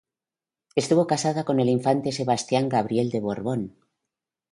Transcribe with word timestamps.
Estuvo 0.81 1.05
casada 1.05 1.43
con 1.45 1.59
el 1.59 1.69
infante 1.69 2.11
Sebastián 2.11 2.69
Gabriel 2.69 3.11
de 3.11 3.19
Borbón. 3.19 3.75